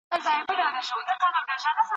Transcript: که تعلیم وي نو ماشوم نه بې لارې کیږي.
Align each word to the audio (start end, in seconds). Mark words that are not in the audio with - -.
که 0.11 0.17
تعلیم 0.23 0.45
وي 0.49 0.55
نو 0.59 0.71
ماشوم 0.75 0.99
نه 1.07 1.13
بې 1.19 1.27
لارې 1.33 1.55
کیږي. 1.63 1.83